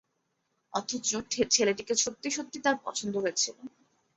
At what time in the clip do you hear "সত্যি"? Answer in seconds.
1.95-2.29, 2.31-2.57